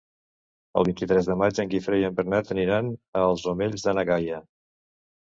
El 0.79 0.85
vint-i-tres 0.87 1.27
de 1.31 1.35
maig 1.41 1.59
en 1.63 1.69
Guifré 1.73 1.99
i 2.03 2.07
en 2.07 2.15
Bernat 2.21 2.49
aniran 2.55 2.89
als 3.21 3.45
Omells 3.53 3.87
de 3.89 3.95
na 3.99 4.07
Gaia. 4.13 4.41